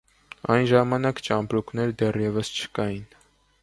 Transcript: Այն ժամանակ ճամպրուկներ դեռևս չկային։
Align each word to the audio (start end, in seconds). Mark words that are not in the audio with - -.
Այն 0.53 0.63
ժամանակ 0.71 1.21
ճամպրուկներ 1.29 1.95
դեռևս 2.03 2.55
չկային։ 2.59 3.09